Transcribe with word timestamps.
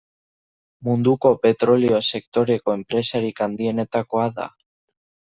Munduko 0.87 1.31
petrolio 1.43 1.99
sektoreko 2.07 2.73
enpresarik 2.77 3.43
handienetakoa 3.47 4.25
da. 4.41 4.49